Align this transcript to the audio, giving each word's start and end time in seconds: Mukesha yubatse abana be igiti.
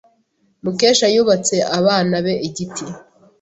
Mukesha 0.63 1.07
yubatse 1.15 1.55
abana 1.79 2.15
be 2.25 2.33
igiti. 2.47 2.85